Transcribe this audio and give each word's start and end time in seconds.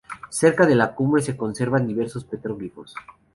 Cerca 0.31 0.65
de 0.65 0.73
la 0.73 0.95
cumbre 0.95 1.21
se 1.21 1.37
conservan 1.37 1.85
diversos 1.85 2.23
petroglifos. 2.25 2.95